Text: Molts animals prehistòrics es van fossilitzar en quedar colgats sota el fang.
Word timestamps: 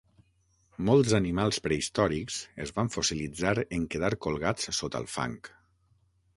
Molts 0.87 1.13
animals 1.17 1.59
prehistòrics 1.65 2.39
es 2.67 2.73
van 2.79 2.91
fossilitzar 2.95 3.55
en 3.79 3.87
quedar 3.95 4.13
colgats 4.29 4.75
sota 4.81 5.03
el 5.07 5.11
fang. 5.19 5.41